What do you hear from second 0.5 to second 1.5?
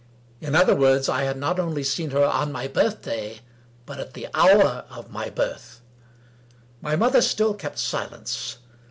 other words, I had